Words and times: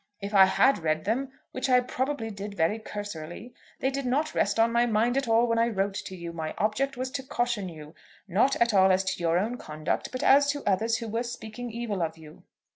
If 0.19 0.33
I 0.33 0.45
had 0.45 0.79
read 0.79 1.05
them, 1.05 1.31
which 1.51 1.69
I 1.69 1.79
probably 1.79 2.31
did 2.31 2.55
very 2.55 2.79
cursorily, 2.79 3.53
they 3.81 3.91
did 3.91 4.07
not 4.07 4.33
rest 4.33 4.59
on 4.59 4.71
my 4.71 4.87
mind 4.87 5.15
at 5.15 5.27
all 5.27 5.45
when 5.45 5.59
I 5.59 5.67
wrote 5.67 5.93
to 5.93 6.15
you. 6.15 6.33
My 6.33 6.55
object 6.57 6.97
was 6.97 7.11
to 7.11 7.21
caution 7.23 7.69
you, 7.69 7.93
not 8.27 8.55
at 8.55 8.73
all 8.73 8.91
as 8.91 9.03
to 9.03 9.19
your 9.21 9.37
own 9.37 9.57
conduct, 9.57 10.11
but 10.11 10.23
as 10.23 10.49
to 10.53 10.63
others 10.67 10.97
who 10.97 11.07
were 11.07 11.21
speaking 11.21 11.69
evil 11.69 12.01
of 12.01 12.17
you. 12.17 12.41